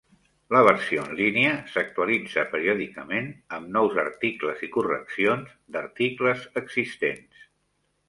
La 0.55 0.61
versió 0.67 1.03
en 1.03 1.11
línia 1.19 1.51
s'actualitza 1.73 2.47
periòdicament 2.55 3.29
amb 3.59 3.71
nous 3.77 4.01
articles 4.07 4.67
i 4.69 4.73
correccions 4.81 5.55
d'articles 5.77 6.53
existents. 6.67 7.51